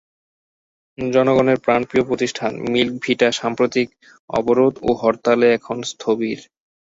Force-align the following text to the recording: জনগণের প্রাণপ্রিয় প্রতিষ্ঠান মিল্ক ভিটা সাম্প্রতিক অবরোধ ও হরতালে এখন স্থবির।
জনগণের 0.97 1.57
প্রাণপ্রিয় 1.65 2.03
প্রতিষ্ঠান 2.09 2.51
মিল্ক 2.71 2.93
ভিটা 3.03 3.27
সাম্প্রতিক 3.39 3.87
অবরোধ 4.29 4.73
ও 4.81 4.89
হরতালে 5.01 5.47
এখন 5.57 5.77
স্থবির। 5.91 6.39